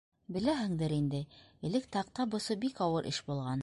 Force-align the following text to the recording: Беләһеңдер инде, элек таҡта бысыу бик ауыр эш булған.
Беләһеңдер 0.37 0.95
инде, 0.95 1.21
элек 1.71 1.87
таҡта 1.99 2.29
бысыу 2.35 2.63
бик 2.67 2.87
ауыр 2.89 3.13
эш 3.17 3.25
булған. 3.31 3.59